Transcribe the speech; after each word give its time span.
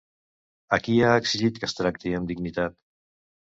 A 0.77 0.79
qui 0.87 0.95
ha 1.01 1.11
exigit 1.25 1.61
que 1.61 1.69
es 1.73 1.79
tracti 1.81 2.17
amb 2.23 2.35
dignitat? 2.35 2.83